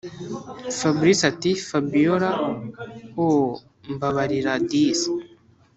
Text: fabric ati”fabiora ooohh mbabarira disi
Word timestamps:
fabric 0.79 1.19
ati”fabiora 1.31 2.29
ooohh 3.23 3.55
mbabarira 3.95 4.53
disi 4.69 5.11